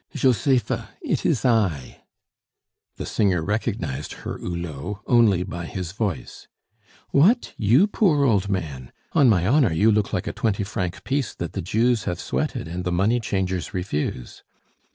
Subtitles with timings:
[0.15, 0.89] "Josepha!
[1.03, 2.01] it is I"
[2.97, 6.47] The singer recognized her Hulot only by his voice.
[7.11, 7.53] "What?
[7.55, 8.91] you, poor old man?
[9.13, 12.67] On my honor, you look like a twenty franc piece that the Jews have sweated
[12.67, 14.41] and the money changers refuse."